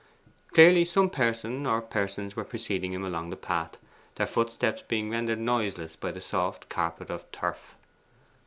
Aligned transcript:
Clearly 0.53 0.83
some 0.85 1.11
person 1.11 1.67
or 1.67 1.79
persons 1.79 2.35
were 2.35 2.43
preceding 2.43 2.91
him 2.91 3.03
along 3.05 3.29
the 3.29 3.35
path, 3.35 3.77
their 4.15 4.25
footsteps 4.25 4.81
being 4.81 5.11
rendered 5.11 5.37
noiseless 5.37 5.95
by 5.95 6.11
the 6.11 6.19
soft 6.19 6.69
carpet 6.69 7.11
of 7.11 7.31
turf. 7.31 7.75